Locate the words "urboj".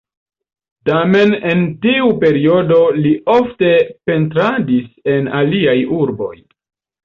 6.03-6.35